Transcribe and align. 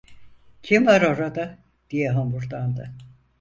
Kim 0.63 0.85
var 0.85 1.01
orada? 1.01 1.57
diye 1.89 2.11
homurdandı. 2.11 2.91